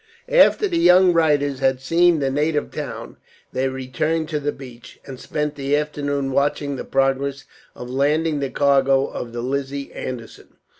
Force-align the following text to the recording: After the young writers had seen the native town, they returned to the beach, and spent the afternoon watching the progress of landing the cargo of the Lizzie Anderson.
After 0.31 0.67
the 0.67 0.79
young 0.79 1.13
writers 1.13 1.59
had 1.59 1.79
seen 1.79 2.17
the 2.17 2.31
native 2.31 2.71
town, 2.71 3.17
they 3.53 3.67
returned 3.69 4.29
to 4.29 4.39
the 4.39 4.51
beach, 4.51 4.99
and 5.05 5.19
spent 5.19 5.53
the 5.53 5.75
afternoon 5.77 6.31
watching 6.31 6.75
the 6.75 6.83
progress 6.83 7.45
of 7.75 7.87
landing 7.87 8.39
the 8.39 8.49
cargo 8.49 9.05
of 9.05 9.31
the 9.31 9.41
Lizzie 9.43 9.93
Anderson. 9.93 10.55